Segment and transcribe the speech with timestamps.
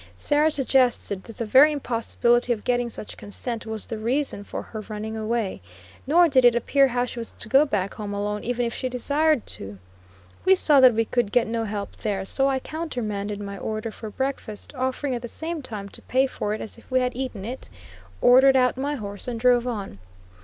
[0.17, 4.81] Sarah suggested that the very impossibility of getting such consent was the reason for her
[4.89, 5.61] running away;
[6.07, 8.89] nor did it appear how she was to go back home alone even if she
[8.89, 9.77] desired to.
[10.43, 14.09] We saw that we could get no help there, so I countermanded my order for
[14.09, 17.45] breakfast, offering at the same time to pay for it as if we had eaten
[17.45, 17.69] it,
[18.21, 19.99] ordered out my horse and drove on.